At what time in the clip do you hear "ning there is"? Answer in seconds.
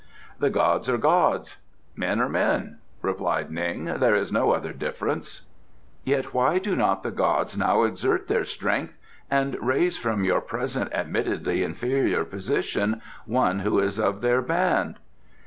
3.51-4.31